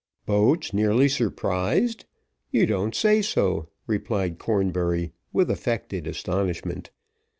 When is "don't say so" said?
2.65-3.69